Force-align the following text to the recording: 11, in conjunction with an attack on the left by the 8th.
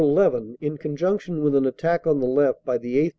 11, 0.01 0.57
in 0.59 0.79
conjunction 0.79 1.43
with 1.43 1.53
an 1.55 1.63
attack 1.63 2.07
on 2.07 2.19
the 2.19 2.25
left 2.25 2.65
by 2.65 2.75
the 2.75 2.95
8th. 2.97 3.09